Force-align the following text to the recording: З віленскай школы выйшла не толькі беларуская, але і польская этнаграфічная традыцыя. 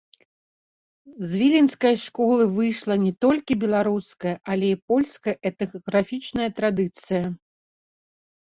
З 1.31 1.41
віленскай 1.41 1.95
школы 2.05 2.47
выйшла 2.55 2.93
не 3.03 3.11
толькі 3.25 3.57
беларуская, 3.65 4.33
але 4.55 4.67
і 4.77 4.81
польская 4.93 5.35
этнаграфічная 5.51 6.49
традыцыя. 6.63 7.23